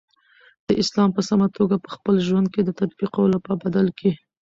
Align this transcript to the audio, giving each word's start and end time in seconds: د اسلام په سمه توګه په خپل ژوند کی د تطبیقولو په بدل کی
د 0.67 0.69
اسلام 0.81 1.09
په 1.13 1.21
سمه 1.29 1.47
توګه 1.57 1.75
په 1.83 1.89
خپل 1.95 2.15
ژوند 2.27 2.47
کی 2.53 2.61
د 2.65 2.69
تطبیقولو 2.79 3.37
په 3.45 3.53
بدل 3.63 3.87
کی 3.99 4.11